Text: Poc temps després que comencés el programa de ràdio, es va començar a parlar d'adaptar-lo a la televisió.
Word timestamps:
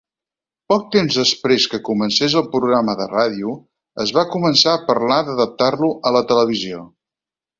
Poc 0.71 0.85
temps 0.93 1.17
després 1.19 1.65
que 1.73 1.79
comencés 1.89 2.37
el 2.41 2.47
programa 2.55 2.95
de 3.03 3.07
ràdio, 3.11 3.53
es 4.05 4.13
va 4.17 4.25
començar 4.35 4.75
a 4.77 4.81
parlar 4.89 5.21
d'adaptar-lo 5.29 5.91
a 6.11 6.17
la 6.19 6.25
televisió. 6.33 6.83